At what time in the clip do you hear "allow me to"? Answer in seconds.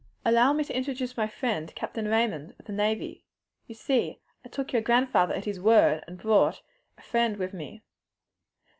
0.25-0.75